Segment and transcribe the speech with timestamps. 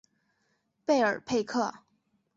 [0.83, 1.71] 贝尔佩克。